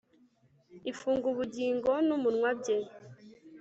ifunga 0.91 1.25
ubugingo 1.33 1.91
numunwa 2.07 2.49
bye 2.59 2.77